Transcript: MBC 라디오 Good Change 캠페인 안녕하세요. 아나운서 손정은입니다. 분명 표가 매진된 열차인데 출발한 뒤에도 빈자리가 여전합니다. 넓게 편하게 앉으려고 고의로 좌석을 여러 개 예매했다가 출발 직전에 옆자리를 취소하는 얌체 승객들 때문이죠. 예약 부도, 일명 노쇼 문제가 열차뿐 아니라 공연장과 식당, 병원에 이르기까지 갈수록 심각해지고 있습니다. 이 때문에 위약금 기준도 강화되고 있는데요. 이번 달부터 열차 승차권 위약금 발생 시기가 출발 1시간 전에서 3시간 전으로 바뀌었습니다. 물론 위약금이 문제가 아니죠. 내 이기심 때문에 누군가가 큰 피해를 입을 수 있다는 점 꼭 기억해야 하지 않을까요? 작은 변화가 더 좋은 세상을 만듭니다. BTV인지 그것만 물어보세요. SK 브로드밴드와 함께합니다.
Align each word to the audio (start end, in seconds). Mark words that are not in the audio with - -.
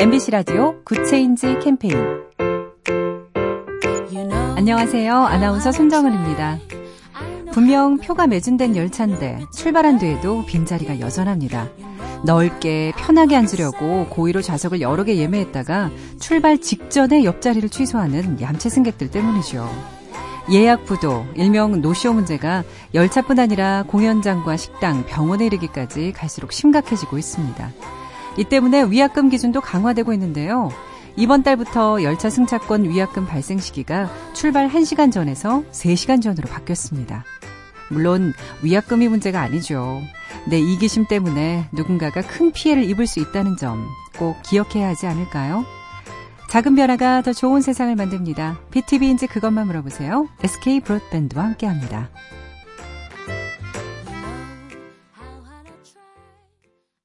MBC 0.00 0.30
라디오 0.30 0.82
Good 0.82 1.12
Change 1.12 1.58
캠페인 1.62 1.94
안녕하세요. 4.56 5.14
아나운서 5.14 5.72
손정은입니다. 5.72 6.58
분명 7.52 7.98
표가 7.98 8.26
매진된 8.26 8.76
열차인데 8.76 9.44
출발한 9.54 9.98
뒤에도 9.98 10.46
빈자리가 10.46 11.00
여전합니다. 11.00 11.68
넓게 12.24 12.94
편하게 12.96 13.36
앉으려고 13.36 14.06
고의로 14.06 14.40
좌석을 14.40 14.80
여러 14.80 15.04
개 15.04 15.16
예매했다가 15.16 15.90
출발 16.18 16.58
직전에 16.58 17.24
옆자리를 17.24 17.68
취소하는 17.68 18.40
얌체 18.40 18.70
승객들 18.70 19.10
때문이죠. 19.10 19.68
예약 20.50 20.86
부도, 20.86 21.26
일명 21.34 21.82
노쇼 21.82 22.14
문제가 22.14 22.64
열차뿐 22.94 23.38
아니라 23.38 23.84
공연장과 23.86 24.56
식당, 24.56 25.04
병원에 25.04 25.44
이르기까지 25.44 26.12
갈수록 26.12 26.54
심각해지고 26.54 27.18
있습니다. 27.18 27.70
이 28.36 28.44
때문에 28.44 28.84
위약금 28.84 29.28
기준도 29.28 29.60
강화되고 29.60 30.12
있는데요. 30.14 30.70
이번 31.16 31.42
달부터 31.42 32.02
열차 32.02 32.30
승차권 32.30 32.84
위약금 32.88 33.26
발생 33.26 33.58
시기가 33.58 34.08
출발 34.32 34.68
1시간 34.70 35.12
전에서 35.12 35.64
3시간 35.72 36.22
전으로 36.22 36.48
바뀌었습니다. 36.48 37.24
물론 37.90 38.32
위약금이 38.62 39.08
문제가 39.08 39.40
아니죠. 39.40 40.00
내 40.48 40.58
이기심 40.58 41.06
때문에 41.08 41.68
누군가가 41.72 42.22
큰 42.22 42.52
피해를 42.52 42.84
입을 42.84 43.06
수 43.06 43.20
있다는 43.20 43.56
점 43.56 43.84
꼭 44.20 44.36
기억해야 44.42 44.88
하지 44.88 45.06
않을까요? 45.06 45.64
작은 46.50 46.74
변화가 46.76 47.22
더 47.22 47.32
좋은 47.32 47.62
세상을 47.62 47.94
만듭니다. 47.96 48.58
BTV인지 48.70 49.26
그것만 49.28 49.66
물어보세요. 49.66 50.28
SK 50.42 50.80
브로드밴드와 50.80 51.44
함께합니다. 51.44 52.10